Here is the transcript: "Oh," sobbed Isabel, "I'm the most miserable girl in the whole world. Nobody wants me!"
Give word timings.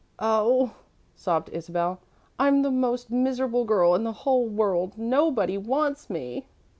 "Oh," 0.17 0.73
sobbed 1.15 1.49
Isabel, 1.49 1.99
"I'm 2.39 2.63
the 2.63 2.71
most 2.71 3.11
miserable 3.11 3.65
girl 3.65 3.93
in 3.93 4.03
the 4.03 4.11
whole 4.25 4.47
world. 4.47 4.97
Nobody 4.97 5.59
wants 5.59 6.09
me!" 6.09 6.47